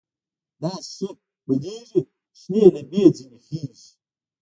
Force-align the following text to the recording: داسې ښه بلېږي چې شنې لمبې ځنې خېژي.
داسې 0.61 0.89
ښه 0.95 1.09
بلېږي 1.45 1.99
چې 2.33 2.39
شنې 2.39 2.63
لمبې 2.75 3.03
ځنې 3.17 3.37
خېژي. 3.45 3.89